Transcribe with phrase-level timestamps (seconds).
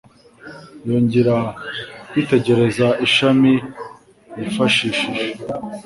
[0.87, 1.35] Yongera
[2.09, 3.53] kwitegereza ishami
[4.39, 5.07] yifashishije